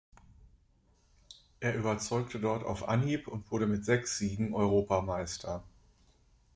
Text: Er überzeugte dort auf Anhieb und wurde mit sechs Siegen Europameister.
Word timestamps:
Er 1.59 1.75
überzeugte 1.75 2.39
dort 2.39 2.63
auf 2.63 2.87
Anhieb 2.89 3.27
und 3.27 3.51
wurde 3.51 3.67
mit 3.67 3.85
sechs 3.85 4.17
Siegen 4.17 4.55
Europameister. 4.55 5.61